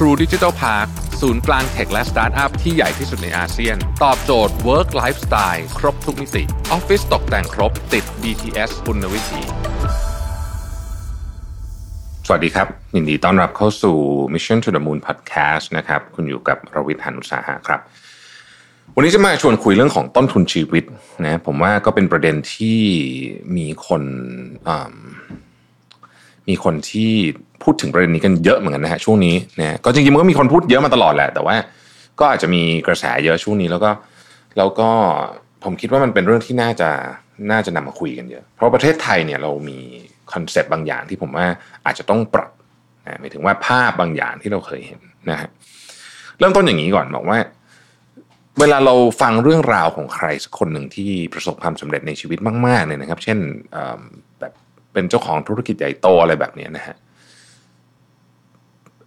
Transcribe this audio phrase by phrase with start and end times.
[0.00, 0.88] True Digital Park
[1.20, 6.42] ศูนย์กลางเทคและสตาร์ทอัพที่ใหญ่ที่สุดในอาเซียน ตอบโจทย์ Work Lifestyle ครบทุกมิติ
[6.72, 9.40] ออฟฟิศตกแต่งครบติด BTS คุณวิธี
[12.26, 13.96] สวัสดีครับ ยินดีต้อนรับเข้าสู่
[14.34, 17.80] Mission to the Moon Podcast นะครับ คุณอยู่กับรวิทยานุสาหะครับ
[18.94, 20.84] วันนี้จะมาชวนคุยเรื่องของต้นทุนชีวิต
[21.24, 22.80] นะผมว่าก็เป็นประเด็นที่
[23.56, 24.02] มีคน
[26.50, 27.12] มีคนที่
[27.62, 31.56] พูดถึงประเด็นนี้กันเยอะเหมือนกันนะฮะช่วงนี้นะก็จริงๆมันก็มีคนพูดเยอะมาตลอดแหละ แต่ว่า
[32.20, 33.90] ก็อาจจะมีกระแสเยอะช่วงนี้แล้วก็
[34.58, 34.88] แล้วก็
[35.64, 36.90] ผมคิดว่ามันเป็นเรื่องที่น่าจะ
[37.50, 39.78] น่าจะนำมาคุยกันเยอะ เพราะประเทศไทยเนี่ยเรามี
[40.32, 41.46] คอนเซปต์บางอย่างที่ผมว่า
[41.86, 42.50] อาจจะต้องปรับ
[43.06, 45.00] นะหมายถึงว่าภาพบางอย่างที่เราเคยเห็น
[45.30, 45.50] นะฮะ
[46.38, 47.38] เริ่มต้นอย่างนี้ก่อนบอกว่า
[48.60, 53.38] เวลาเราฟังเรื่องราวของใครสักคนหนึ่งที่ประสบความสำเร็จในชีวิตมากๆเนี่ยนะครับ เช่น
[54.40, 54.52] แบบ
[54.92, 56.96] เป็นเจ้าของธุรกิจใหญ่โตอะไรแบบนี้นะฮะ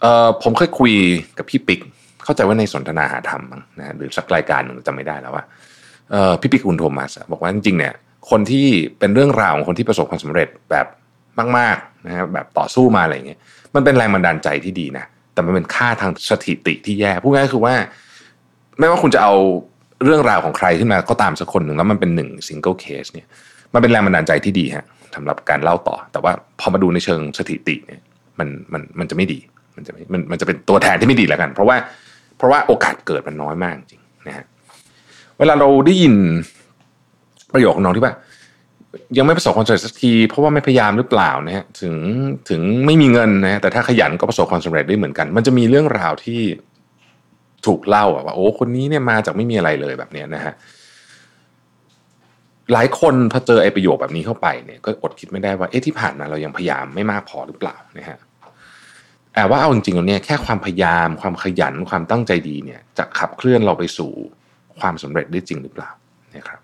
[0.02, 0.94] เอ่อผมเคยคุย
[1.38, 1.80] กับพี่ปิ๊ก
[2.24, 3.43] เข้าใจว่าในสนทนาหาธรรม
[3.79, 5.43] นะฮะหรือสักรายการหนึ่งจำไม่ได้แล้วว่า
[6.12, 7.93] เอ่อพี่ปิ๊กอุนโทมัสบอกว่าจริงๆเนี่ย
[8.29, 8.68] คนที่
[8.99, 10.85] เป็นเรื่องราวของคนที่ประสบความสำเร็จแบบ
[11.57, 13.40] มากๆนะครับแบบต่อสู้มาอะไรเงี้ย
[13.76, 17.76] มันเป็นแรงบันดาลใจที่ดีนะแต่มันเป็นค่าทางสถิติที่แย่พูดง่ายคือว่า
[18.79, 19.34] ไม่ว่าคุณจะเอา
[20.04, 23.27] เรื่องราวของใครขึ้นมาก็ตามสักคนหนึ่งแล้วมันเป็นหนึ่ง single case เนี่ย
[23.74, 28.02] มันเป็นแรงบันดาลใจที่ดีฮะสำหรับการเล่าต่อ แต่ว่าพอมาดูในเชิงสถิติเนี่ย
[28.40, 29.40] มันมันมันจะไม่ดี
[29.80, 31.77] มันจะมันมันจะเป็นตัวแทนที่ไม่ดีแล้วกัน เพราะว่า
[32.38, 34.46] เพราะว่าโอกาสเกิดมันน้อยมากจริงนะฮะ
[35.40, 36.13] เวลาเราได้ยิน
[37.54, 38.13] ประโยคของน้องที่ว่า
[39.18, 41.96] ยังไม่ประสบความสำเร็จสักที เพราะว่าไม่พยายามหรือเปล่านะฮะถึง
[42.49, 46.41] ถึงไม่มีเงินนะ แต่ถ้าขยันก็ประสบความสำเร็จได้เหมือนกัน มันจะมีเรื่องราวที่
[47.66, 50.54] ถูกเล่าว่า โอ้คนนี้เนี่ยมาจากไม่มีอะไรเลยแบบนี้นะฮะ
[52.74, 58.18] หลายคนพอเจอไอ้ประโยคแบบนี้เข้าไปเนี่ยก็อดคิดไม่ได้ว่าเอ๊ะที่ผ่านมาเรายังพยายามไม่มากพอหรือเปล่านะฮะ
[59.35, 64.12] แต่ว่าเอาจริงๆแล้วเนี่ยแค่ความพยายาม ความขยันความตั้งใจดีเนี่ยจะขับเคลื่อนเราไปสู่
[64.80, 65.90] ความสำเร็จได้จริงหรือเปล่า
[66.36, 66.59] นะครับ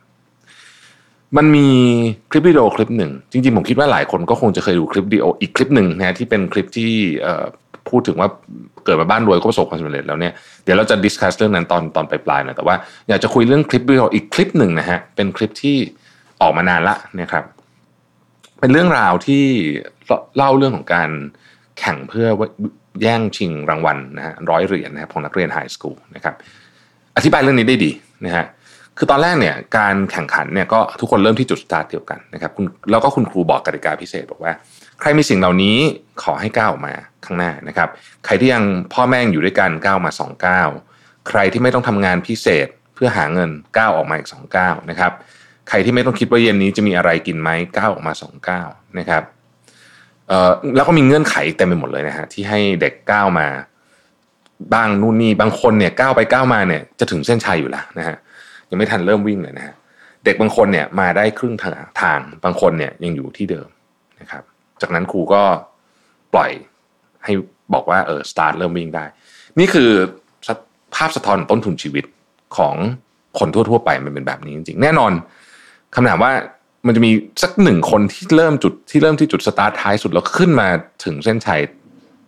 [1.37, 1.67] มันมี
[2.31, 6.91] คลิปวิดีโอคลิปหนึ่ง จริงๆ ผมคิดว่าหลายคนก็คงจะเคยดูคลิปวิดีโออีกคลิปหนึ่งนะที่เป็นคลิปที่
[7.89, 8.29] พูดถึงว่า
[8.85, 12.75] เกิดมาบ้านรวยก็ประสบความสำเร็จแล้วเนี่ยเดี๋ยวเราจะ discuss เรื่องนั้นตอนตอนปลายๆนะแต่ว่า
[13.09, 15.77] อยากจะคุยเรื่องคลิปวิดีโออีกคลิปหนึ่งนะฮะเป็นคลิปที่
[16.41, 17.43] ออกมานานละนะครับ
[18.59, 19.43] เป็นเรื่องราวที่
[20.35, 21.09] เล่าเรื่องของการ
[21.79, 22.27] แข่งเพื่อ
[23.01, 26.35] แย่งชิงรางวัลนะฮะร้อยเหรียญนะครับของนักเรียน high school นะครับ
[27.17, 27.91] อธิบายเรื่องนี้ได้ดี
[28.25, 28.45] นะฮะ
[28.97, 34.53] คือตอนแรกเนี่ยการแข่งขันเนี่ยก็ทุกคนเริ่มที่จุดสตาร์ทเดียวกันนะครับคุณแล้วก็คุณครูบอกกติกาพิเศษบอกว่า
[34.99, 35.77] ใครมีสิ่งเหล่านี้
[36.23, 36.93] ขอให้ก้าวออกมา
[37.25, 37.89] ข้างหน้านะครับ
[38.25, 38.63] ใครที่ยัง
[38.93, 40.69] พ่อแม่อยู่ด้วยกันก้าวมา2ก้าว
[41.29, 45.11] ใครที่ไม่ต้องทำงานพิเศษเพื่อหาเงินก้าวออกมาอีก2ก้าวนะครับ
[45.69, 48.67] ใครที่ไม่ต้องคิดว่าเย็นนี้จะมีอะไรกินไหมก้าวออกมาสองก้าว
[48.99, 49.23] นะครับ
[50.75, 53.47] แล้วก็มีเงื่อนไขเต็มไปหมดเลยนะฮะที่ให้เด็กก้าวมา
[54.73, 58.17] บ้างนู่นนี่บางคนเนี่ยก้าวไปก้าวมาเนี่ยจะถึงเส้นชัยอยู่แล้วนะฮะ
[58.69, 59.75] ยังไม่ทันเริ่มวิ่งเลยนะฮะ
[60.25, 63.67] เด็กบางคนเนี่ยมาได้ครึ่งทางทางบางคนเนี่ยยังอยู่ที่เดิม
[64.19, 64.43] นะครับ
[64.81, 65.43] จากนั้นครูก็
[66.33, 66.51] ปล่อย
[67.23, 67.33] ให้
[67.73, 69.05] บอกว่าเออสตาร์ทเริ่มวิ่งได้
[69.59, 69.89] นี่คือ
[70.95, 72.05] ภาพสะท้อนต้นทุนชีวิต
[72.57, 72.75] ของ
[73.39, 75.11] คนทั่ว ๆ ไปมันเป็นแบบนี้จริงๆแน่นอน
[75.95, 76.31] คำถามว่า
[76.85, 77.11] มันจะมี
[77.43, 80.67] สักหนึ่งคนที่เริ่มจุดที่เริ่มที่จุดสตาร์ทท้ายสุดแล้วขึ้นมา
[81.03, 81.61] ถึงเส้นชัย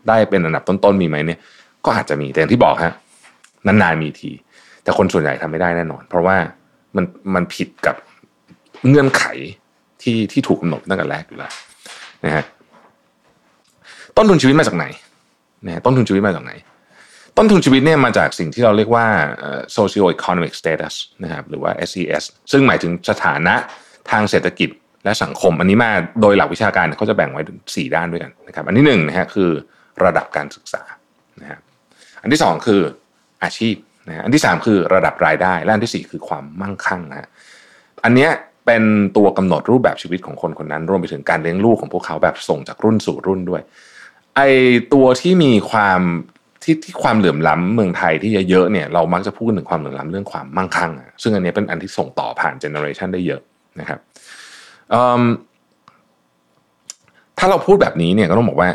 [0.07, 1.40] ได้เป็นอันดับต้นๆมีไหมเนี่ย
[1.85, 2.94] ก็อาจจะมีแต่อย่างที่บอกฮะ
[3.67, 4.31] นานๆมีที
[4.84, 6.38] แต่คนส่วนใหญ่ทำไม่ได้แน่นอน เพราะว่า
[6.96, 7.96] มันมันผิดกับ
[8.88, 9.23] เงื่อนไข
[10.01, 11.51] ที่ที่ถูกกำหนดตั้งแต่แรกอยู่แล้ว
[12.25, 12.44] นะฮะ
[14.17, 14.85] ต้นทุนชีวิตมาจากไหน
[15.66, 16.53] นะต้นทุนชีวิตมาจากไหน
[17.38, 19.06] ต้นทุนชีวิตเนี่ยมาจากสิ่งที่เราเรียกว่า
[19.75, 23.56] socio economic status นะครับหรือว่า SES ซึ่งหมายถึงสถานะ
[24.12, 24.69] ทางเศรษฐกิจ
[25.03, 25.91] และสังคม อันนี้มา
[26.22, 29.50] โดยหลักวิชาการเขาจะแบ่งไว้ 4 ด้านด้วยกันนะครับ อันที่หนึ่งนะฮะคือ
[30.03, 30.84] ระดับการศึกษา
[31.41, 31.59] นะฮะ
[32.22, 32.81] อันที่สองคือ
[33.44, 33.75] อาชีพ
[34.07, 37.28] นะฮะอันที่สามคือระดับรายได้ และอันที่สี่คือความมั่งคั่งนะฮะ
[38.03, 38.31] อันเนี้ย
[38.66, 38.84] เป็น
[39.17, 43.62] ตัวกำหนดรูปแบบชีวิตของคนคนนั้น รวมไปถึงการเลี้ยงลูกของพวกเขาแบบส่งจากรุ่นสู่รุ่นด้วย
[44.35, 44.41] ไอ
[44.94, 46.02] ตัวที่มีความ
[46.64, 50.91] ที่ที่ความเหลื่อมล้ำเมืองไทยที่เยอะๆเนี่ยเรามักจะพูดถึงความเหลื่อมล้ำเรื่องความมั่งคั่ง
[51.22, 53.41] ซึ่งอันนี้เป็นอันที่ส่งต่อผ่าน generation ได้เยอะ
[53.79, 54.00] นะครับ
[57.38, 58.70] ถ้าเราพูดแบบนี้เนี่ยก็ต้องบอกว่า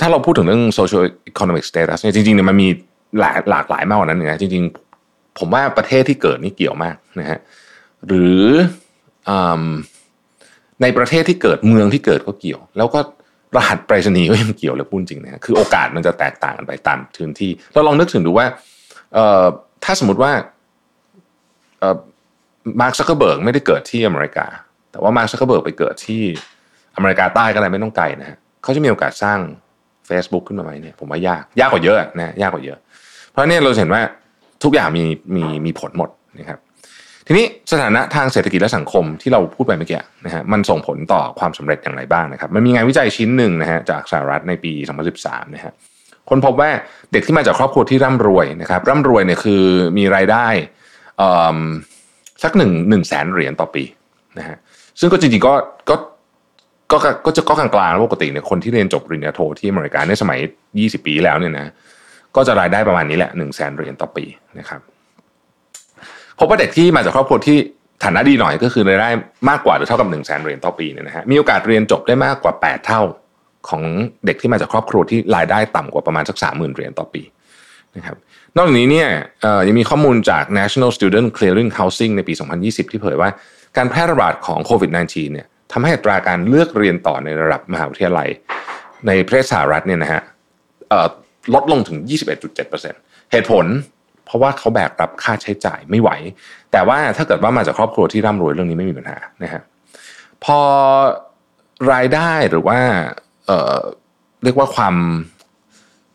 [0.00, 2.68] ถ้าเราพูดถึงเรื่อง social economic status เนี่ยจริงๆเนี่ยมันมี
[3.20, 7.38] หลายหลากหลายมากกว่านั้นนะจริงๆ ผมว่าประเทศที่เกิดนี่เกี่ยวมากนะฮะ
[8.06, 8.40] หรือ
[10.82, 13.00] ในประเทศที่เกิดเมืองที่เกิดก็เกี่ยว แล้วก็
[13.56, 18.46] รหัสไปรษณีย์ก็ยังเกี่ยวเลยพูดจริงนะคือโอกาสมันจะแตกต่างกันไปตามพื้นที่เราลองนึกถึงดูว่า
[19.84, 20.32] ถ้าสมมติว่า
[22.80, 24.46] มาร์คซักเคอร์เบิร์กไม่ได้เกิดที่อเมริกา
[24.92, 26.22] แต่ว่ามาร์คซักเคอร์เบิร์กไปเกิดที่
[26.96, 29.38] อเมริกาใต้ก็เลยไม่ต้องไกลนะฮะเขาจะมีโอกาสสร้าง
[30.08, 32.78] Facebook ขึ้นมาไหมเนี่ยผมว่ายากยากกว่าเยอะนะยากกว่าเยอะ
[33.30, 34.02] เพราะเนี่ยเราเห็นว่า
[34.64, 35.04] ทุกอย่างมี
[35.36, 36.10] มีมีผลหมด
[36.40, 36.58] นะครับ
[37.26, 44.72] ทีนี้สถานะทางเศรษฐกิจและสังคมที่เราพูดไปเมื่อกี้นะฮะมันส่งผลต่อความสำเร็จอย่างไรบ้างนะครับมันมีงานวิจัยชิ้นหนึ่งนะฮะจากสหรัฐในปี
[45.14, 45.72] 2013 นะฮะ
[46.28, 46.70] คนพบว่า
[47.12, 49.64] เด็กที่มาจากครอบครัวที่ร่ำรวยนะครับร่ำรวยเนี่ยคือ
[49.98, 50.46] มีรายได้
[52.42, 53.84] สักหนึ่งหนึ่งแสนเหรียญต่อปี
[54.38, 54.56] นะฮะ
[55.00, 55.54] ซึ่งก็จริงๆก็
[55.90, 55.96] ก็
[56.92, 56.96] ก็
[57.26, 60.38] ก็จะก็กลางๆปกติเนี่ยคนที่เรียนจบปริญญาโทที่อเมริกาในสมัย
[60.72, 61.66] 20 ปีแล้วเนี่ยนะ
[62.36, 64.24] ก็จะรายได้ประมาณนี้แหละหนึ่งแสนเหรียญต่อปี
[64.58, 64.80] นะครับ
[66.38, 67.58] พบว่าเด็กที่มาจากครอบครัวที่
[68.04, 69.08] ฐานะดีหน่อยก็คือรายได้
[69.48, 73.00] มากกว่าหรือเท่ากับ1นึ่งแสนเหรียญต่อปีเนี่ยนะฮะมีโอกาสเรียนจบได้มากกว่า 8 เท่า
[73.68, 73.82] ของ
[74.26, 77.22] เด็กที่มาจากครอบครัวที่รายได้ต่ำกว่าประมาณสักสามหมื่นเหรียญต่อปี
[77.96, 78.16] นะครับ
[78.56, 79.08] นอกจากนี้เนี่ย
[79.66, 83.30] ยังมีข้อมูลจาก National Student Clearing Housing ในปี 2020 ที่เผยว่า
[83.76, 88.28] การแพร่ระบาดของโควิด -19 เนี่ยทำให้อัตราการเลือกเรียนต่อในระดับมหาวิทยาลัย
[89.06, 90.22] ในประเทศสหรัฐเนี่ยนะฮะ
[91.54, 91.98] ลดลงถึง
[92.64, 93.66] 21.7%เหตุผล
[94.24, 96.10] เพราะว่าเขาแบกรับค่าใช้จ่ายไม่ไหว
[96.72, 99.62] แต่ว่าถ้าเกิดว่ามาจากครอบครัวที่ร่ำรวยเรื่องนี้ไม่มีปัญหานะฮะ
[100.44, 100.58] พอ
[101.92, 102.78] รายได้หรือว่า
[103.46, 104.94] เเรียกว่าความ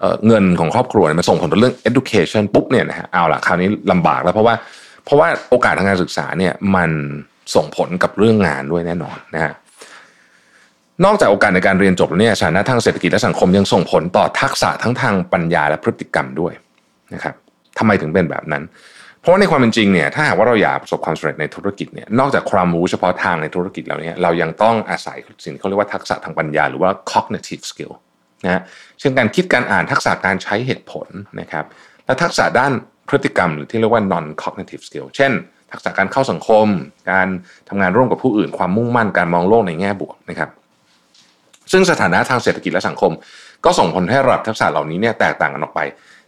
[0.02, 4.56] เเงินของครอบครัวมันส่งผลต่อเรื่อง education ปุ๊บเนี่ยนะฮะเอาละคราวนี้ลำบากแล้วเพราะว่า
[5.06, 6.92] เพราะว่าโอกาสทางการศึกษาเนี่ยมัน
[7.56, 9.54] ส่งผลกับเรื่องงานด้วยแน่นอนนะฮะ
[11.06, 16.54] นอกจากโอกาสในการเรียนจบแล้วเนี่ยฐานะทางเศรษฐกิจและสังคมยังส่งผลต่อทักษะทั้งทางปัญญาและพฤติกรรมด้วย
[17.14, 17.36] นะครับ
[17.78, 18.64] ทำไมถึงเป็นแบบนั้น
[19.20, 27.94] เพราะว่าในความเป็นจริงเนี่ยถ้าหากว่าเราอยากประสบความสำเร็จในธุรกิจเนี่ยนอกจากความรู้เฉพาะทางในธุรกิจแล้วเนี่ยเรายังต้องอาศัยสิ่งที่เขาเรียกว่าทักษะทางปัญญาหรือว่า cognitive skill
[28.46, 28.62] นะ
[29.00, 31.08] เช่นการคิดการอ่านทักษะการใช้เหตุผล
[31.40, 31.66] นะครับ
[32.06, 32.72] และทักษะด้าน
[33.08, 35.32] พฤติกรรม หรือที่เรียกว่า non cognitive skill เช่น
[35.72, 36.68] ทักษะการเข้าสังคม
[37.12, 37.28] การ
[37.70, 40.50] ทำงานร่วมกับผู้อื่น ความมุ่งมั่นการมองโลกในแง่บวกนะครับ
[41.72, 43.12] ซึ่งสถานะทางเศรษฐกิจและสังคม
[43.66, 45.82] ก็ส่งผลให้ระดับทักษะเหล่านี้เนี่ยแตกต่างกันออกไป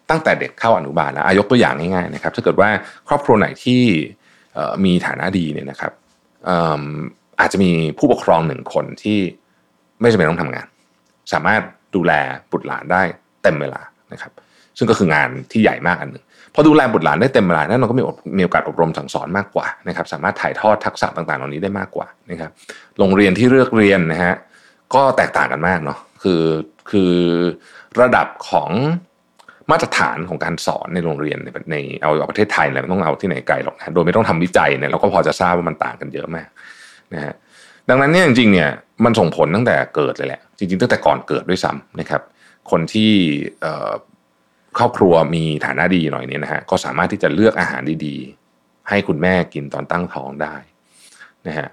[0.10, 2.70] ตั้งแต่เด็กเข้าอนุบาลแล้วอายกตัวอย่างง่ายๆนะครับ ถ้าเกิดว่า
[3.08, 3.82] ครอบครัวไหนที่
[4.86, 5.92] มีฐานะดีเนี่ยนะครับ
[7.40, 9.20] อาจจะมีผู้ปกครองหนึ่งคนที่
[10.02, 10.68] ไม่จำเป็นต้องทำงาน
[11.34, 11.62] สามารถ
[11.96, 12.14] ดูแล
[12.52, 13.02] บุตรหลานได้
[13.44, 13.82] เต็มเวลา
[14.14, 14.32] นะครับ
[14.78, 16.24] ซึ่งก็คืองานที่ใหญ่มากอันหนึ่ง
[16.54, 18.04] พอดูแลบุตรหลานได้เต็มเวลาแน่นอนก็มี
[18.38, 22.52] มีโอกาสอบรมสั่งสอนมากกว่านะครับ สามารถถ่ายทอดทักษะต่างๆ เหล่านี้ได้มากกว่านะครับ
[23.00, 24.36] โรงเรียนที่เลือกเรียนนะฮะ
[24.96, 26.44] ก็แตกต่างกันมากเนาะคือ
[26.90, 27.14] คือ
[28.02, 28.72] ระดับของ
[29.72, 31.38] มาตรฐานของการสอนในโรงเรียน
[31.72, 36.48] ในเอาเอาประเทศไทยเนี่ยไม่ต้องเอาที่ไหนไกลหรอกนะโดยไม่ต้องทำวิจัยเนี่ยเราก็พอจะทราบว่ามันต่างกันเยอะมาก
[37.14, 37.34] นะฮะ
[37.90, 38.70] ดังนั้นเนี่ยจริงๆเนี่ย
[39.04, 42.22] มันส่งผลตั้งแต่เกิดเลยแหละ จริงๆ ตั้งแต่ก่อนเกิดด้วยซ้ำนะครับ
[42.72, 43.12] คนที่
[44.78, 50.56] ครอบครัวมีฐานะดีหน่อยเนี่ยนะฮะก็สามารถที่จะเลือกอาหารดีๆ ให้คุณแม่กินตอนตั้งท้องได้
[51.48, 51.68] นะฮะ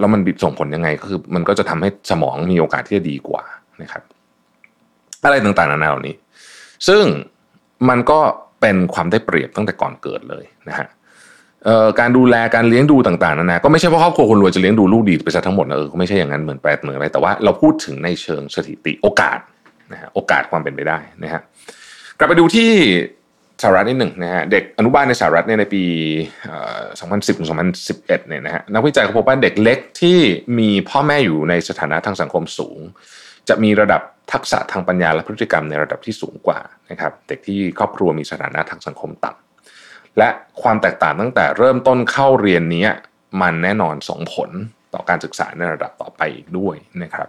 [0.00, 3.44] แล้วมันส่งผลยังไงก็คือมันก็จะทำให้สมองมีโอกาสที่จะดีกว่า
[3.82, 4.02] นะครับ
[5.24, 6.16] อะไรต่างๆนานาเหล่านี้
[6.88, 7.04] ซึ่ง
[7.88, 8.20] มันก็
[8.60, 10.86] เป็นความได้เปรียบตั้งแต่ก่อนเกิดเลยนะฮะ
[12.00, 19.38] การดูแลการเลี้ยงดูต่างๆนานาก็ไม่ใช่เพราะครอบครัวคนรวยจะเลี้ยงดูลูกดีไปซะทั้งหมดนะเออไม่ใช่อย่างนั้นเหมือนแปลเหมือนอะไปแต่ว่าเราพูดถึงในเชิงสถิติโอกาส
[19.92, 21.40] นะฮะโอกาสความเป็นไปได้นะฮะ
[22.18, 22.70] กลับไปดูที่
[23.62, 25.82] สหรัฐนิดหนึ่งนะฮะเด็กอนุบาลในสหรัฐเนี่ยในปี
[27.00, 30.18] 2010-2011 เนี่ยนะฮะนักวิจัยเขาพบว่าเด็กเล็กที่
[30.58, 32.78] มีพ่อแม่อยู่ในสถานะทางสังคมสูง
[33.48, 34.02] จะมีระดับ
[34.32, 36.58] ทักษะทางปัญญาและพฤติกรรมในระดับที่สูงกว่า
[36.90, 39.49] นะครับเด็กที่ครอบครัวมีสถานะทางสังคมต่ำ
[40.18, 40.28] และ
[40.62, 42.86] ความแตกต่างตั้งแต่เริ่มต้นเข้าเรียนนี้
[43.42, 44.50] มันแน่นอนส่งผล
[44.94, 47.28] ต่อการศึกษาในระดับต่อไปอีกด้วยนะครับ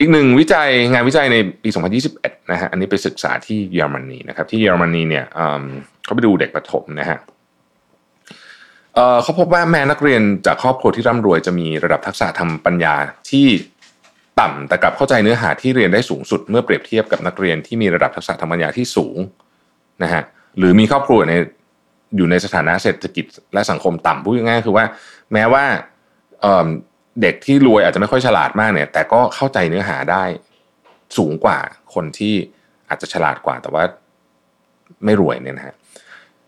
[0.00, 1.68] อีกหนึ่งวิจัยงานวิจัยในปี
[2.10, 5.24] 2021 นะฮะอันนี้ไปศึกษาที่เยอรมนีนะครับที่เยอรมนีเนี่ย
[6.04, 7.18] เขาไปดูเด็กประถมนะฮะ
[9.22, 12.94] เขาพบว่าแม่นักเรียนจากครอบครัวที่ร่ำรวยจะมีระดับทักษะทางปัญญา
[13.30, 13.46] ที่
[14.40, 19.18] ต่ำแต่กลับเข้าใจเนื้อหาที่เรียนได้สูงสุดเมื่อเปรียบเทียบกับนักเรียนที่มีระดับทักษะทางปัญญาที่สูง
[20.02, 20.22] นะฮะ
[20.58, 21.34] หรือมีครอบครัวใน
[22.16, 24.84] อยู่ในสถานะเศรษฐกิจและสังคมต่ำพูดง่ายๆคือว่า
[25.32, 25.64] แม้ว่า
[26.42, 30.24] เเด็กที่รวยอาจจะไม่ค่อยฉลาดมากเนี่ย แต่ก็เข้าใจเนื้อหาได้
[31.16, 31.58] สูงกว่า
[31.94, 32.34] คนที่
[32.88, 33.84] อาจจะฉลาดกว่า แต่ว่า
[35.04, 35.76] ไม่รวยเนี่ยนะฮะ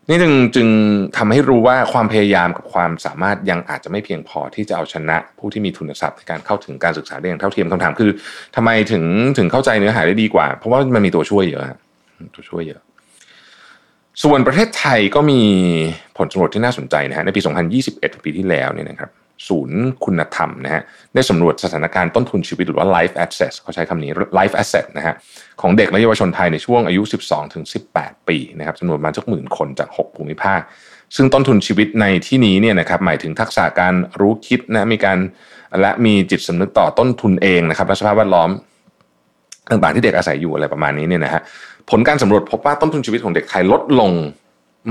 [0.09, 0.69] นี่จึงจึง
[1.17, 8.11] ทำให้รู้ว่าความพยายามกับความสามารถยังอาจจะไม่เพียงพอที่จะเอาชนะผู้ที่มีทุนทรัพย์ในการเข้าถึงการศึกษาได้อย่างเท่าเทียมคำถามคือ
[8.57, 9.05] ทำไมถึง
[9.39, 11.63] ถึงเข้าใจเนื้อหาได้ดีกว่า เพราะว่ามันมีตัวช่วยเยอะ
[12.35, 12.81] ตัวช่วยเยอะ
[14.23, 15.41] ส่วนประเทศไทยก็มี
[16.17, 17.41] ผลสำรวจที่น่าสนใจนะฮะในปี
[17.83, 19.11] 2021 ปีที่แล้วเนี่ยนะครับ
[19.49, 20.83] ศูนย์คุณธรรมนะฮะ
[21.15, 25.15] ได้สำรวจสถานการณ์ต้นทุนชีวิตหรือว่า life asset เขาใช้คำนี้ life asset นะฮะ
[25.61, 27.65] ของเด็กและเยาวชนไทยในช่วงอายุ 12ถึง
[27.97, 30.61] 18 ปีนะครับจำนวนประมาณสักหมื่นคนจาก 6 ภูมิภาค
[31.17, 35.19] ซึ่งต้นทุนชีวิตในที่นี้เนี่ยนะครับหมายถึงทักษะการรู้คิดนะมีการ
[35.81, 38.51] และมีจิตสำนึกต่อต้นทุนเองนะครับและสภาพแวดล้อม
[39.71, 41.43] ต่างๆที่เด็กอาศัยอยู่อะไรประมาณนี้เนี่ยนะฮะ
[41.91, 44.13] ผลการสำรวจพบว่าต้นทุนชีวิตของเด็กไทยลดลง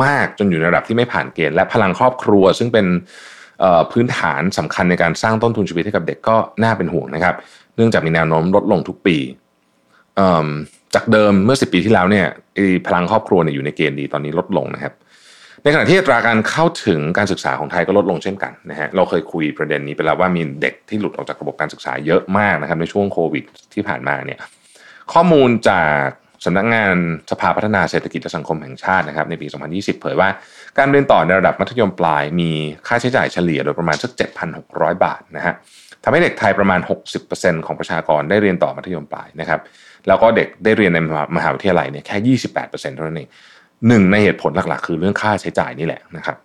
[0.04, 2.86] มากจนอยู่ในระดับที่ไม่ผ่านเกณฑ์และพลังครอบครัว ซึ่งเป็น
[3.92, 7.36] พื้นฐานสำคัญในการสร้างต้นทุนชีวิตให้กับเด็กก็น่าเป็นห่วงนะครับ
[7.76, 9.18] เนื่องจากมีแนวโน้มลดลงทุกปี
[10.96, 12.28] จากเดิมเมื่อ 10 ปีที่แล้วเนี่ย
[12.88, 14.94] พลังครอบครัวเนี่ยอยู่ในเกณฑ์ดีตอนนี้ลดลงนะครับ
[15.64, 24.40] ในขณะที่อัตราการเข้าถึงการศึกษาของไทยก็ลดลงเช่นกันนะฮะเราเคยคุยประเด็นนี้ไปแล้วว่ามีเด็กที่หลุดออกจากระบบการศึกษาเยอะมากนะครับในช่วงโควิดที่ผ่านมาเนี่ย
[25.14, 25.94] ข้อมูลจาก
[26.46, 26.96] สำนักงงาน
[27.32, 30.30] สภาพัฒนาเศรษฐกิจและสังคมแห่งชาตินะครับในปี 2020 เผยว่า
[30.78, 32.52] การเรียนต่อในระดับมัธยมปลายมี
[32.88, 34.12] ค่าใช้จ่ายเฉลี่ยโดยประมาณสัก
[34.58, 35.54] 7,600 บาทนะฮะ
[36.04, 36.80] ทำให้เด็กไทยประมาณ
[37.24, 39.60] 60%ของประชากรได้เรียนต่อมัธยมปลายนะครับ
[40.08, 41.00] แล้วก็เด็กได้เรียนใน
[41.36, 43.30] มหาวิทยาลัยเนี่ยแค่ 28%เท่านั้นเอง
[43.88, 46.38] หนึ่งในเหตุผลหลักๆ คือเรื่องค่าใช้จ่ายนี่แหละนะครับ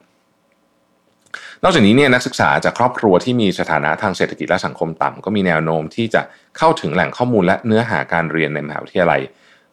[1.62, 6.22] นอกจากนี้เนี่ยนักศึกษาจากครอบครัวที่มีสถานะทางเศรษฐกิจและสังคมต่ำก็มีแนวโน้มที่จะ
[6.58, 9.20] เข้าถึงแหล่งข้อมูลและเนื้อหาการเรียนในมหาวิทยาลัย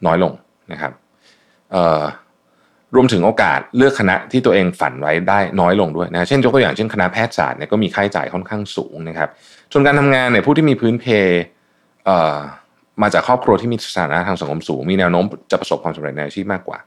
[0.05, 0.33] น้อยลง
[0.71, 0.91] นะครับ
[2.95, 9.29] รวมถึงโอกาสเลือกคณะที่ตัวเองฝันไว้ได้น้อยลงด้วยนะเช่นยกตัวอย่างเช่นคณะแพทยศาสตร์เนี่ยก็มีค่าใช้จ่ายค่อนข้างสูงนะครับ
[9.71, 11.05] ส่วนการทำงานเนี่ยผู้ที่มีพื้นเพ
[13.01, 16.79] มาจากครอบครัวที่มีสถานะทางสังคมสูง มีแนวโน้มจะประสบความสำเร็จในอาชีพมากกว่า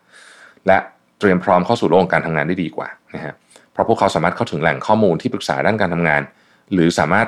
[0.66, 0.78] และ
[1.18, 3.34] เตรียมพร้อมเข้าสู่โลกการทำงานได้ดีกว่านะฮะ
[3.72, 6.22] เพราะพวกเขาสามารถเข้าถึงแหล่งข้อมูลที่ปรึกษาด้านการทำงาน
[6.72, 7.26] หรือสามารถ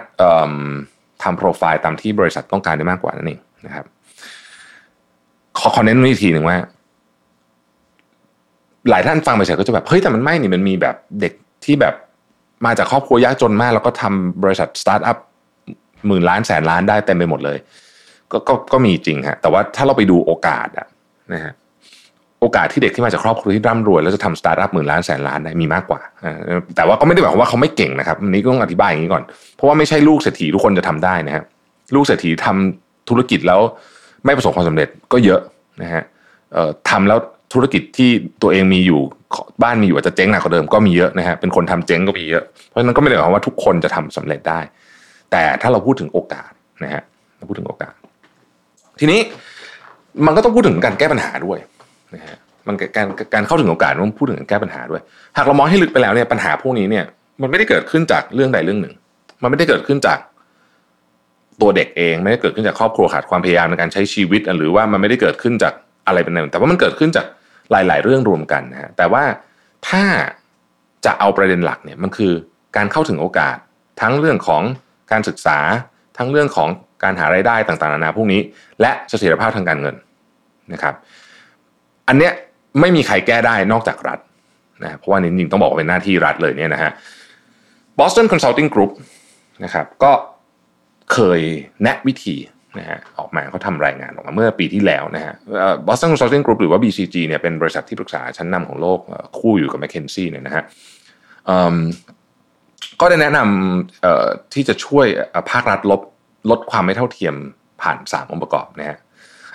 [1.22, 3.86] ทำโปรไฟล์ตามที่บริษัทต้องการได้มากกว่านั่นเองนะครับ
[5.58, 6.58] ขอคอนเน้นอีกทีหนึ่งว่า
[8.90, 11.32] หลายท่านฟังไปเฉยก็จะแบบเฮ้ยแต่มันไม่นี่มันมีแบบเด็ก
[11.64, 11.94] ที่แบบ
[12.66, 15.16] มาจากครอบครัวยากจนมาก แล้วก็ทำบริษัทสตาร์ทอัพ
[16.06, 17.58] หมื่นล้านแสนล้านได้เต็มไปหมดเลย
[18.32, 20.86] ก็ก็ก็มีจริงฮะแต่ว่าถ้าเราไปดูโอกาสอะ
[21.32, 21.52] นะฮะ
[22.40, 26.00] โอกาสที่เด็กที่มาจากครอบครัวที่ร่ำรวยแล้วจะทำสตาร์ทอัพหมื่นล้านแสนล้านได้มีมากกว่า
[26.76, 29.22] แต่ว่าก็ไม่ได้บอกว่าเขาไม่เก่งนะครับนี้ก็ต้องอธิบายอย่างนี้ก่อน
[29.54, 31.44] เพราะว่าไม่ใช่ลูกเศรษฐีทุกคนจะทำได้นะฮะ
[31.94, 33.60] ลูกเศรษฐีทำธุรกิจแล้ว
[34.24, 35.40] ไม่ประสบความสำเร็จก็เยอะ
[35.82, 36.02] นะฮะ
[36.90, 37.18] ทำแล้ว
[37.52, 38.10] ธุรกิจที่
[38.42, 39.00] ตัวเองมีอยู่
[39.62, 44.60] บ้านมีอยู่อาจจะเจ๊งหนักกว่าเดิมก็มีเยอะนะฮะเป็นคนทำเจ๊งก็มีเยอะ เพราะฉะนั้นก็ไม่ได้หมายความว่าทุกคนจะทำสำเร็จได้
[45.30, 46.50] แต่ถ้าเราพูดถึงโอกาส
[46.84, 47.02] นะฮะ
[47.36, 47.94] เราพูดถึงโอกาส
[49.00, 49.20] ทีนี้
[50.26, 51.58] มันก็ต้องพูดถึงการแก้ปัญหาด้วย
[52.14, 52.36] นะฮะ
[52.66, 55.00] มันการการเข้าถึงโอกาสมันพูดถึงการแก้ปัญหาด้วย
[55.36, 57.04] หากเรามองให้ลึกไปแล้วเนี่ยปัญหาพวกนี้เนี่ย
[57.42, 58.94] มันไม่ได้เกิดขึ้นจากเรื่องใดเรื่องหนึ่ง
[59.42, 60.18] มันไม่ได้เกิดขึ้นจาก
[61.60, 65.74] ตัวเด็กเองไม่ได้เกิดขึ้นจากครอบครัวขาดความพยายามในการใช้ชีวิต หรือว่ามันไม่ได้เกิดขึ้นจาก
[66.06, 67.26] อะไรเป็นอะไรแต่ว่ามันเกิดขึ้นจาก
[67.70, 69.24] หลาย ๆ เรื่องรวมกันนะฮะแต่ว่า
[69.88, 70.04] ถ้า
[71.04, 72.32] จะเอาประเด็นหลักเนี่ยมันคือ
[72.76, 73.56] การเข้าถึงโอกาส
[74.00, 74.62] ทั้งเรื่องของ
[75.12, 75.58] การศึกษา
[76.18, 76.68] ทั้งเรื่องของ
[77.02, 78.40] การหารายได้ต่างๆนานาพวกนี้
[78.80, 79.94] และเสถียรภาพทางการเงิน
[80.72, 80.94] นะครับ
[82.08, 82.32] อันเนี้ย
[82.80, 84.18] ไม่มีใครแก้ได้นอกจากรัฐ
[84.82, 86.90] นะเพราะว่านี่จริงๆต้องบอกว่าเป็นหน้าที่รัฐเลยเนี่ยนะฮะ
[87.98, 88.92] Boston Consulting Group
[89.64, 90.12] นะครับก็
[91.12, 91.40] เคย
[91.82, 92.36] แนะวิธี
[92.78, 95.34] นะฮะออกมาเขาทำรายงานออกมาเมื่อปีที่แล้วนะฮะ
[95.86, 99.00] Boston Consulting Group หรือว่า BCG เนี่ยเป็นบริษัทที่ปรึกษาชั้นนำของโลก
[99.38, 100.64] คู่อยู่กับ McKinsey เนี่ยนะฮะ
[103.00, 105.06] ก็ได้แนะนำที่จะช่วย
[105.50, 106.00] ภาครัฐลด
[106.50, 107.34] ลดความไม่เท่าเทียม
[107.82, 108.98] ผ่าน 3 องค์ประกอบนะฮะ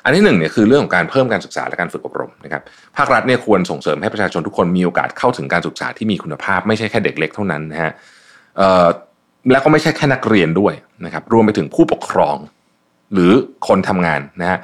[0.03, 2.63] อันที่หนึ่งเนี่ยคือเรื่องของการเพิ่มการศึกษาและการฝึกอบรมนะครับ
[2.97, 7.91] ภาครัฐเนี่ยควรส่งเสริมให้ประชาชนทุกคนมีโอกาสเข้าถึงการศึกษาที่มีคุณภาพไม่ใช่แค่เด็กเล็กเท่านั้นนะฮะ
[9.51, 10.73] แล้วก็ไม่ใช่แค่นักเรียนด้วย
[11.05, 12.37] นะครับรวมไปถึงผู้ปกครอง
[13.13, 13.31] หรือ
[13.67, 14.59] คนทำงานนะฮะ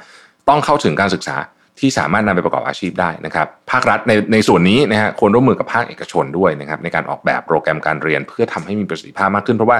[0.48, 1.36] ต้องเข้าถึงการศึกษา
[1.80, 9.78] ที่สามารถนำไปประกอบอาชีพได้นะครับ ภาครัฐในในส่วนนี้นะฮะควรร่วมมือกับภาคเอกชนด้วยนะครับ ในการออกแบบโปรแกรมการเรียนเพื่อทำให้มีประสิทธิภาพมากขึ้นเพราะว่า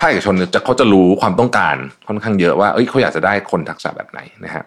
[0.00, 1.76] ภาคเอกชนจะเขาจะรู้ความต้องการ
[2.08, 4.64] ค่อนข้างเยอะว่าเอ้ยเขาอยากจะได้คนทักษะแบบไหนนะฮะ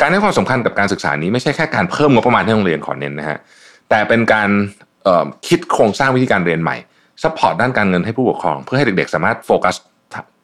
[0.00, 3.38] การให้ความสำคัญกับการศึกษานี้ไม่ใช่แค่การเพิ่มงบประมาณที่โรงเรียนขอเน้นนะฮะ
[3.90, 4.48] แต่เป็นการ
[5.46, 6.76] คิดโครงสร้างวิธีการเรียนใหม่
[7.22, 9.76] support ด้านการเงินให้ผู้ปกครอง เพื่อให้เด็กๆ สามารถโฟกัส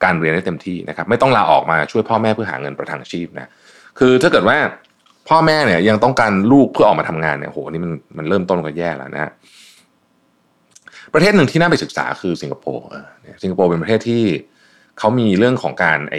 [0.04, 3.50] การเรียนได้เต็มที่นะครับไม่ต้องลาออกมาช่วยพ่อแม่เพื่อหาเงินประทังชีพนะ
[3.99, 4.56] คือถ้าเกิดว่า
[5.28, 9.33] พ่อแม่เนี่ยยังต้องการลูกเพื่อออกมาทำงานเนี่ยโหนี่มันมันเริ่มต้นก็แย่แล้วนะ
[11.14, 12.87] ประเทศหนึ่งที่น่าไปศึกษาคือสิงคโปร์
[13.42, 14.23] สิงคโปร์เป็นประเทศที่
[14.99, 16.16] เขามีเรื่องของการไอ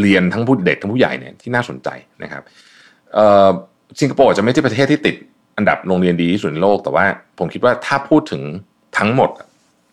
[0.00, 1.88] เรียนทั้งผู้เด็กทั้งผู้ใหญ่เนี่ยที่น่าสนใจ
[2.22, 2.42] นะครับ
[4.00, 5.16] สิงคโปร์จะไม่ใช่ประเทศที่ติด
[5.56, 7.04] อันดับโรงเรียนดีที่สุดในโลก แต่ว่า
[7.38, 8.42] ผมคิดว่าถ้าพูดถึง
[8.98, 9.30] ทั้งหมด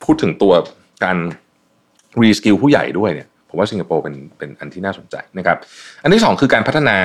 [0.03, 0.53] พูดถึงตัว
[1.03, 1.17] การ
[2.21, 5.57] reskill ผู้ใหญ่ด้วยเนี่ยผมว่าสิงคโปร์เป็นเป็นอันที่น่าสนใจนะครับ
[6.03, 6.97] อันที่สองคือการพัฒนา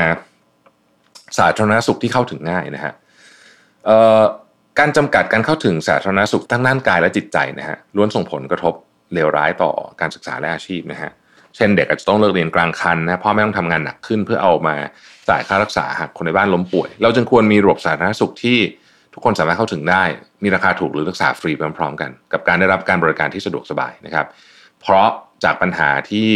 [1.38, 2.92] สาธารณสุขที่เข้าถึงง่ายนะฮะ
[4.78, 8.74] การจำกัดการเข้าถึงสาธารณสุขทั้งด้านกายและจิตใจนะฮะล้วนส่งผลกระทบ
[9.14, 9.70] เลวร้ายต่อ
[10.00, 11.10] การศึกษาและอาชีพนะฮะ
[11.56, 14.76] เช่นเด็กอาจจะต้องเลิกเรียนกลางคันนะพ่อแม่ต้องทำงานหนักขึ้นเพื่อเอามา
[15.28, 18.58] จ่ายค่ารักษาหากคนในบ้านล้มป่วย เราจึงควรมีระบบสาธารณสุขที่
[19.14, 20.02] ทุกคนสามารถเข้าถึงได้
[20.42, 24.26] มีราคาถูกหรือรักษาฟรีพร้อมๆ กัน กับการได้รับการบริการที่สะดวกสบายนะครับ
[24.80, 25.08] เพราะ
[25.44, 26.30] จากปัญหาที่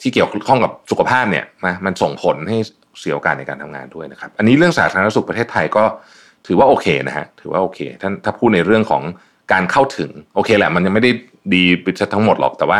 [0.00, 2.56] ที่เกี่ยวข้องกับสุขภาพเนี่ยมามันส่งผลให้
[3.00, 5.84] เสียโอกาสในการทำงานด้วยนะครับ อันนี้เรื่องสาธารณสุขประเทศไทยก็
[6.46, 9.02] ถือว่าโอเคนะฮะถือว่าโอเคท่านถ้าพูดในเรื่องของ
[9.52, 11.10] การเข้าถึงโอเคแหละ มันยังไม่ได้
[11.54, 12.78] ดีไปทั้งหมดหรอกแต่ว่า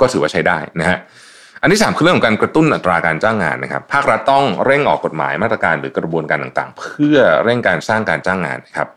[0.00, 0.98] ก็ถือว่าใช้ได้นะฮะ
[1.62, 8.88] อันที่ 3 คือเรื่องของการกระตุ้นอัตราการจ้างงานนะครับ ภาครัฐต้องเร่งออกกฎหมายมาตรการหรือกระบวนการต่างๆ เพื่อเร่งการสร้างการจ้างงานนะครับ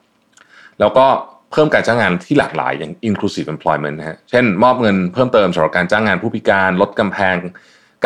[0.79, 1.05] แล้วก็
[1.51, 7.35] เพิ่มการจ้างงานที่หลากหลายอย่าง inclusive employment นะฮะ เช่น มอบเงินเพิ่มเติมสำหรับการจ้างงานผู้พิการลดกำแพง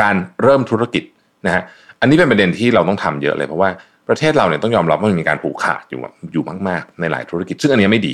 [0.01, 1.03] การเริ่มธุรกิจ
[1.45, 1.63] นะฮะ
[2.01, 3.69] อันนี้เป็นประเด็นที่เราต้องทำเยอะเลยเพราะว่า
[4.07, 5.99] ประเทศเราเนี่ยต้องยอมรับว่ามันมีการผูกขาดอยู่
[6.33, 8.13] อยู่มากๆ ในหลายธุรกิจ ซึ่งอันนี้ไม่ดี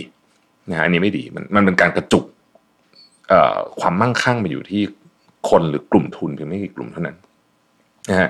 [0.69, 2.25] นะฮะอันนี้ไม่ดีมันมันเป็นการกระจุก
[3.79, 4.83] ความมั่งคั่งมาอยู่ที่
[5.49, 7.15] คนหรือกลุ่มทุนเพียงไม่กี่กลุ่มเท่านั้น
[8.09, 8.29] นะฮะ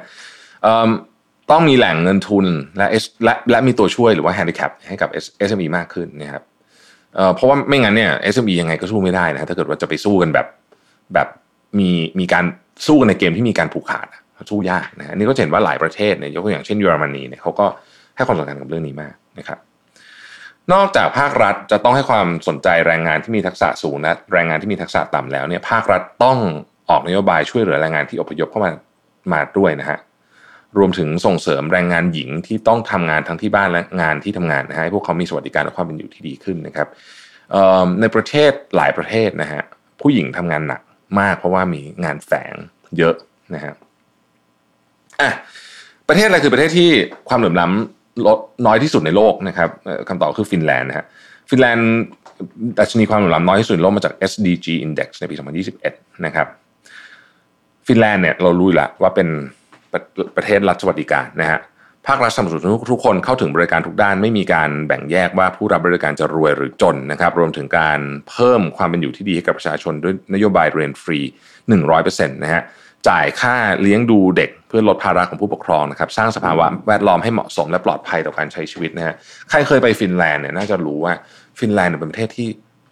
[1.51, 2.45] ต้องมีแหล่งเงินทุน
[2.77, 2.87] และ
[3.23, 5.09] และและมีตัวช่วยหรือว่าแฮนดิแคปให้กับ
[5.47, 6.43] SME มากขึ้นนะครับ
[7.35, 10.47] เพราะว่าไม่งั้นเนี่ย SME ยังไงก็สู้ไม่ได้นะถ้าเกิดว่าจะไปสู้กันแบบ
[11.13, 11.27] แบบ
[11.79, 12.45] มีมีการ
[12.87, 14.07] สู้กันในเกมที่มีการผูกขาด
[14.51, 17.65] สู้ยากนะอันนี้ก็เห็นว่าหลายประเทศเนี่ยยกตัวอย่างเช่นเยอรมนีเนี่ยเขาก็
[18.15, 19.59] ให้ความสำคัญกับเรื่องนี้มากนะครับ
[20.73, 26.37] นอกจากภาครัฐจะต้องให้ความสนใจแรงงานที่มีทักษะสูงและแรงงานที่มีทักษะต่ำแล้วเนี่ยภาครัฐต้อง
[26.89, 28.71] ออกนโยบายช่วยเหลือแรงงานที่อพยพเข้ามา
[29.33, 29.99] มาด้วยนะฮะ
[30.77, 36.87] รวมถึงส่งเสริมแรงงานหญิงที่ต้องทำงานทั้งที่บ้านและงานที่ทำงานนะฮะให้พวกเขามีสวัสดิการและความเป็นอยู่ที่ดีขึ้นนะครับ
[38.01, 39.61] ในประเทศหลายประเทศนะฮะ
[40.01, 40.81] ผู้หญิงทำงานหนัก
[41.19, 42.53] มาก เพราะว่ามีงานแฝง
[42.97, 43.15] เยอะ
[43.55, 43.73] นะฮะ
[45.21, 45.31] อะ
[46.07, 46.89] ประเทศอะไรคือประเทศที่
[47.29, 49.69] ความเหลื่อมล้ำลดน้อยที่สุดในโลกนะครับ
[50.09, 51.05] คำตอบคือฟินแลนด์นะฮะ
[51.49, 51.89] ฟินแลนด์
[52.79, 55.35] ดัชนีความเหลื่อมล้ำน้อยที่สุดในโลกมาจาก SDG Index ในปี
[55.79, 56.47] 2021 นะครับ
[57.87, 59.27] ฟินแลนด์เนี่ยเรารู้แล้วว่าเป็น
[60.35, 61.59] ประเทศรัฐสวัสดิการนะฮะ
[62.07, 67.99] ภาครัฐสนับสนุนทุกคนเข้าถึงบริการทุกด้านไม่มีการแบ่งแยกว่าผู้รับบริการจะรวยหรือจนนะครับ รวมถึงการ
[68.29, 71.19] เพิ่มความเป็นอยู่ที่ดีให้กับประชาชนด้วยนโยบายเรียนฟรี
[71.81, 72.61] 100%นะฮะ
[73.07, 79.15] จ่ายค่าเลี้ยงดูเด็กเพื่อลดภาระของผู้ปกครองนะครับ สร้างสภาวะแวดล้อมให้เหมาะสมและปลอดภัยต่อการใช้ชีวิตนะฮะ
[79.49, 81.13] ใครเคยไปฟินแลนด์เนี่ยน่าจะรู้ว่า
[81.59, 82.47] ฟินแลนด์เป็นประเทศที่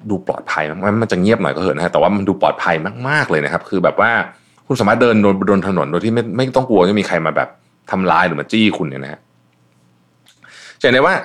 [0.10, 2.76] ดูปลอดภัยมากมันจะเงียบหน่อยก็เถอะนะฮะแต่ว่ามันดูปลอดภัย
[3.08, 4.12] มากๆเลยนะครับ คือแบบว่า
[4.68, 5.16] คุณสามารถเดิน
[5.50, 7.50] บนถนนโดยที่ไม่ไม่ต้องกลัวจะมีใครมาแบบ
[7.92, 9.20] ทำร้ายหรือมาจี้คุณเนี่ยนะฮะ
[10.80, 11.16] จะเห็นได้ว่า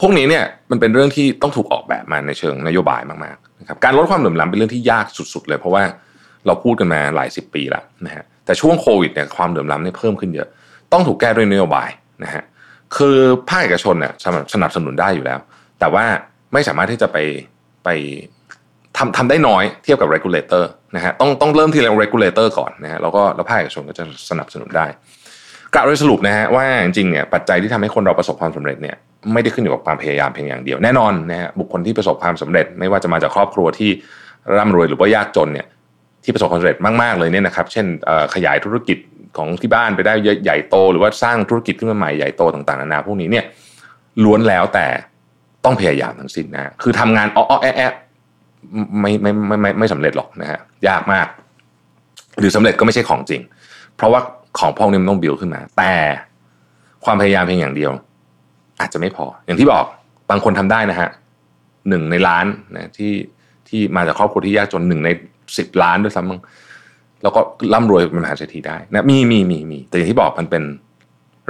[0.00, 5.82] พวกนี้เนี่ยมันเป็นเรื่องที่ต้องถูกออกแบบมาในเชิงนโยบายมากๆนะครับการลดความเหลื่อมล้ำเป็นเรื่องที่ยากสุดๆเลย เพราะว่า
[6.46, 10.48] เราพูดกันมาหลายสิบปีแล้วนะฮะแต่ช่วงโควิดเนี่ยความเหลื่อมล้ำเนี่ยเพิ่มขึ้นเยอะ
[10.92, 11.88] ต้องถูกแก้ด้วยนโยบาย
[12.24, 12.42] นะฮะ
[12.96, 13.16] คือ
[13.48, 14.12] ภาคเอกชนเนี่ย
[14.54, 15.38] สนับสนุนได้อยู่แล้ว
[15.80, 16.04] แต่ว่า
[16.52, 17.18] ไม่สามารถที่จะไป
[17.84, 17.88] ไป
[18.96, 20.64] ทำทำได้น้อยเทียบกับ regulator
[20.96, 24.86] นะฮะต้องต้องเริ่มที่ regulator ก่อนนะฮะแล้วก็แล้วภาคเอกชนก็จะสนับสนุนได้
[25.74, 28.96] กล่าวโดยสรุปนะฮะว่าจริงเนี่ยปัจจัยที่ทำให้คนเราประสบความสำเร็จเนี่ย
[29.32, 33.90] ไม่ได้ขึ้นอยู่กับความพยายามเพียงอย่างเดียวแน่นอนนะฮะบุคคลที่ประสบความสำเร็จ ไม่ว่าจะมาจากครอบครัวที่
[34.56, 35.66] ร่ำรวยหรือว่ายากจนเนี่ย
[36.24, 37.86] ที่ประสบความสำเร็จมากๆเลยเนี่ยนะครับ เช่น
[38.34, 38.98] ขยายธุรกิจ
[39.36, 40.12] ของที่บ้านไปได้
[40.44, 43.44] ใหญ่โต หรือว่าสร้างธุรกิจขึ้นมาใหม่ใหญ่โตต่างๆนานาพวกนี้เนี่ย
[44.24, 44.86] ล้วนแล้วแต่
[45.64, 47.94] ต้องพยายามทั้งสิ้นนะคือทำงานอ้อแอะ
[49.00, 51.26] ไม่ไม่ไม่ไม่ไม่สำเร็จหรอกนะฮะยากมาก
[52.38, 53.40] หรือสำเร็จก็ไม่ใช่ของจริง
[53.96, 54.20] เพราะว่า
[54.58, 55.92] ของพวกนี้มันต้องบิวขึ้นมา แต่
[57.04, 57.92] ความพยายามเพียงอย่างเดียว
[58.80, 59.84] อาจจะไม่พอ อย่างที่บอก
[60.30, 61.08] บางคนทำได้นะฮะ
[61.88, 63.12] หนึ่งในล้านนะที่
[63.68, 65.10] ที่มาจากครอบครัวที่ยากจนหนึ่งใน
[65.58, 67.40] สิบล้านด้วยซ้ำแล้วก็
[67.74, 70.62] ร่ำรวยเป็นมหาเศรษฐีได้นะมีมีมีมีแต่อย่างที่บอกมันเป็น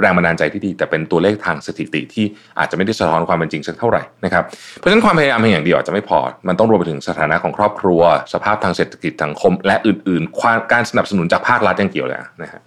[0.01, 2.25] แรงบันดาลใจที่ดี แต่เป็นตัวเลขทางสถิติที่
[2.59, 4.43] อาจจะไม่ได้สะท้อนความเป็นจริงสักเท่าไหร่นะครับ
[4.77, 8.01] เพราะฉะนั้นความพยายามเพียงอย่างเดียวอาจจะไม่พอ มันต้องรวมไปถึงสถานะของครอบครัว
[8.33, 12.61] สภาพทางเศรษฐกิจสังคม และอื่นๆการสนับสนุนจากภาครัฐยังเกี่ยวเลยนะฮะ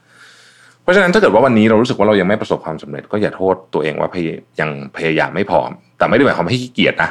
[0.82, 4.08] เพราะฉะนั้นถ้าเกิดว่าวันนี้เรารู้สึกว่าเรายังไม่ประสบความสำเร็จก็อย่าโทษตัวเองว่า
[4.60, 5.60] ยังพยายามไม่พอ
[5.98, 7.10] แต่ไม่ได้หมายความว่าขี้เกียจนะ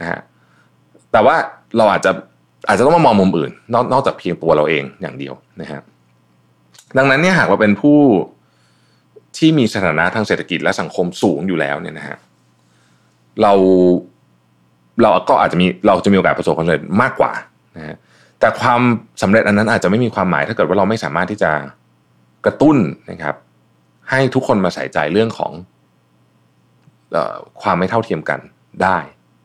[0.00, 0.20] นะฮะ
[1.12, 1.36] แต่ว่า
[1.76, 2.10] เราอาจจะ
[2.68, 5.80] อาจจะต้องมามองมุมอื่น นอกนอกจากเพียงตัวเราเองอย่างเดียวนะฮะ
[6.96, 7.98] ดังนั้นเนี่ยหากว่าเป็นผู้
[9.36, 12.18] ที่มีสถานะทางเศรษฐกิจและสังคมสูงอยู่แล้วเนี่ยนะฮะ
[13.42, 13.52] เรา
[15.02, 17.32] เราก็อาจจะมีเราจะมีโอกาสประสบความสำเร็จมากกว่า
[17.76, 17.96] นะฮะ
[18.40, 18.80] แต่ความ
[19.22, 21.50] สำเร็จอันนั้นอาจจะไม่มีความหมายถ้าเกิดว่าเราไม่สามารถที่จะ
[22.44, 22.76] กระตุ้น
[23.10, 23.34] นะครับ
[24.10, 25.52] ให้ทุกคนมาใส่ใจเรื่องของ
[27.14, 27.16] อ
[27.62, 28.40] ความไม่เท่าเทียมกัน
[28.82, 28.98] ได้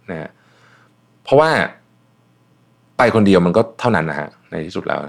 [0.10, 0.30] นะฮะ
[1.24, 1.50] เพราะว่า
[2.98, 5.00] ไปคนเดียวมันก็เท่านั้นนะฮะในที่สุดแล้ว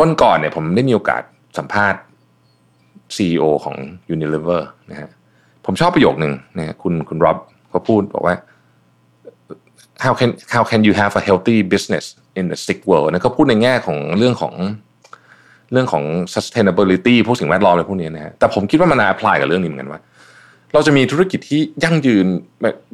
[0.00, 1.22] วันก่อนเนี่ยผมได้มีโอกาส
[1.58, 2.00] สัมภาษณ์
[3.16, 3.76] CEO ของ
[4.14, 5.10] Unilever นะฮะ
[5.66, 7.38] ผมชอบประโยคหนึ่งนะคุณคุณร็อบ
[7.70, 8.34] เขาพูดบอกว่า
[10.04, 12.04] how can how can you have a healthy business
[12.38, 14.54] in the sick world นะเขาพูดในแง่ของเรื่องของ
[15.72, 20.00] เรื่องของ sustainability พวกสิ่งแวดล้อมอะไรพวกนี้นะฮะแต่ผมคิดว่ามันน่า apply กับเรื่องนี้เหมือนกันว่า
[20.72, 22.26] เราจะมีธุรกิจที่ยั่งยืน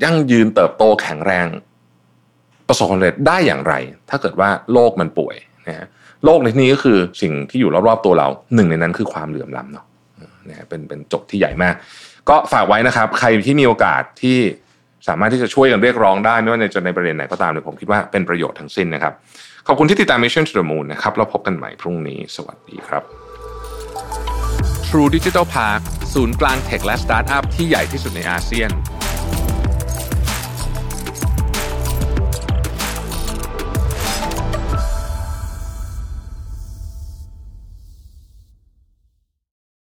[0.05, 1.47] ยั่งยืนเติบโตแข็งแรง
[2.69, 3.75] ประสบความสำเร็จได้อย่างไร
[4.11, 5.37] ถ้าเกิดว่าโลกมันป่วย
[5.69, 5.87] นะฮะ
[6.25, 9.85] โลกในที่นี้ก็คือสิ่งที่อยู่รอบๆตัวเราหนึ่งในนั้นคือความเหลื่อมล้ำเนาะ
[10.47, 11.75] เนี่ยเป็นเป็นโจทย์ที่ใหญ่มาก
[12.29, 14.39] ก็ฝากไว้นะครับ ใครที่มีโอกาสที่
[15.09, 19.13] สามารถที่จะช่วยกันเรียกร้องได้ ไม่ว่าในจะในประเด็นไหนก็ตามเนี่ยผมคิดว่าเป็นประโยชน์ทั้งสิ้นนะครับ
[19.67, 23.03] ขอบคุณที่ติดตาม Mission to the Moon นะครับเราพบกันใหม่พรุ่งนี้สวัสดีครับ
[24.87, 25.81] True Digital Park
[26.15, 28.71] ศูนย์กลาง tech และสตาร์ทอัพที่ใหญ่ที่สุดในอาเซียน